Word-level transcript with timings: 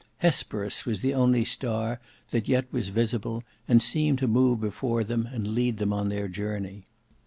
Hesperus 0.17 0.83
was 0.83 1.01
the 1.01 1.13
only 1.13 1.45
star 1.45 1.99
that 2.31 2.47
yet 2.47 2.65
was 2.73 2.89
visible, 2.89 3.43
and 3.67 3.83
seemed 3.83 4.17
to 4.17 4.27
move 4.27 4.59
before 4.59 5.03
them 5.03 5.27
and 5.31 5.49
lead 5.49 5.77
them 5.77 5.93
on 5.93 6.09
their 6.09 6.27
journey. 6.27 6.87